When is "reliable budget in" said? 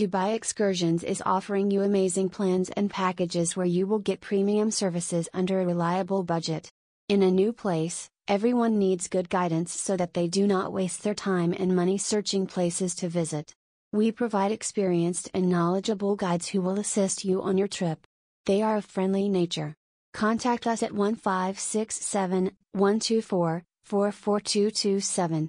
5.66-7.22